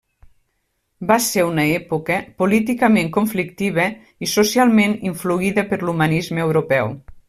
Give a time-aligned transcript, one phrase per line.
[1.11, 3.89] Va ser una època políticament conflictiva
[4.29, 6.97] i socialment influïda per l'humanisme europeu.